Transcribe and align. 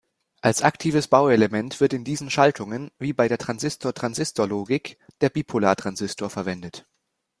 Als 0.41 0.63
aktives 0.63 1.07
Bauelement 1.07 1.79
wird 1.79 1.93
in 1.93 2.03
diesen 2.03 2.31
Schaltungen, 2.31 2.89
wie 2.97 3.13
bei 3.13 3.27
der 3.27 3.37
Transistor-Transistor-Logik, 3.37 4.97
der 5.21 5.29
Bipolartransistor 5.29 6.31
verwendet. 6.31 6.87